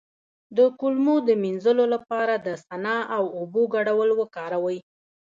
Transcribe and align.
د 0.57 0.59
کولمو 0.79 1.15
د 1.27 1.29
مینځلو 1.43 1.85
لپاره 1.93 2.33
د 2.37 2.47
سنا 2.65 2.97
او 3.15 3.23
اوبو 3.37 3.61
ګډول 3.75 4.09
وکاروئ 4.19 4.79